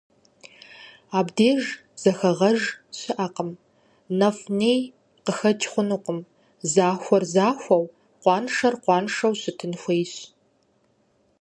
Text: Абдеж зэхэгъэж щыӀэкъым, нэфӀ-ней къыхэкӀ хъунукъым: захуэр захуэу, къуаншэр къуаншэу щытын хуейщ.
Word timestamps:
Абдеж 1.17 1.61
зэхэгъэж 2.01 2.59
щыӀэкъым, 2.99 3.49
нэфӀ-ней 4.19 4.79
къыхэкӀ 5.25 5.65
хъунукъым: 5.71 6.19
захуэр 6.71 7.23
захуэу, 7.33 7.85
къуаншэр 8.21 8.73
къуаншэу 8.83 9.33
щытын 9.41 9.73
хуейщ. 9.81 10.13